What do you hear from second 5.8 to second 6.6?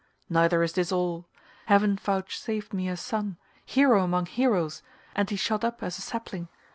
as a sapling.